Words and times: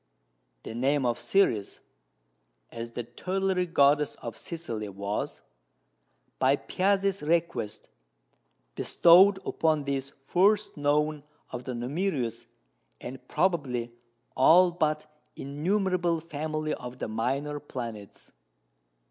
The 0.63 0.73
name 0.73 1.05
of 1.05 1.19
Ceres 1.19 1.79
(as 2.71 2.93
the 2.93 3.03
tutelary 3.03 3.67
goddess 3.67 4.15
of 4.15 4.35
Sicily) 4.35 4.89
was, 4.89 5.43
by 6.39 6.55
Piazzi's 6.55 7.21
request, 7.21 7.87
bestowed 8.73 9.37
upon 9.45 9.83
this 9.83 10.09
first 10.09 10.75
known 10.75 11.21
of 11.51 11.65
the 11.65 11.75
numerous, 11.75 12.47
and 12.99 13.27
probably 13.27 13.93
all 14.35 14.71
but 14.71 15.05
innumerable 15.35 16.19
family 16.19 16.73
of 16.73 16.97
the 16.97 17.07
minor 17.07 17.59
planets. 17.59 18.31